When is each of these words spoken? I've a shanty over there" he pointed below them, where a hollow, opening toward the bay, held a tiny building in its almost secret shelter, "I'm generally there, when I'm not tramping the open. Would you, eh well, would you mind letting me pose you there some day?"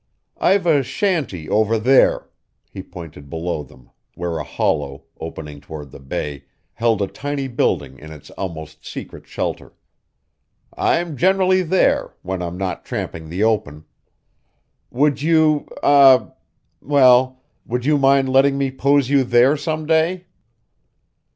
I've 0.39 0.65
a 0.65 0.81
shanty 0.81 1.47
over 1.47 1.77
there" 1.77 2.27
he 2.73 2.81
pointed 2.81 3.29
below 3.29 3.61
them, 3.61 3.91
where 4.15 4.39
a 4.39 4.43
hollow, 4.43 5.03
opening 5.19 5.61
toward 5.61 5.91
the 5.91 5.99
bay, 5.99 6.45
held 6.73 7.03
a 7.03 7.07
tiny 7.07 7.47
building 7.47 7.99
in 7.99 8.11
its 8.11 8.31
almost 8.31 8.83
secret 8.83 9.27
shelter, 9.27 9.73
"I'm 10.75 11.17
generally 11.17 11.61
there, 11.61 12.15
when 12.23 12.41
I'm 12.41 12.57
not 12.57 12.83
tramping 12.83 13.29
the 13.29 13.43
open. 13.43 13.85
Would 14.89 15.21
you, 15.21 15.67
eh 15.83 16.17
well, 16.81 17.43
would 17.67 17.85
you 17.85 17.99
mind 17.99 18.27
letting 18.29 18.57
me 18.57 18.71
pose 18.71 19.07
you 19.07 19.23
there 19.23 19.55
some 19.55 19.85
day?" 19.85 20.25